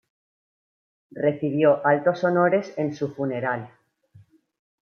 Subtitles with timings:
[1.11, 3.69] Recibió altos honores en su funeral.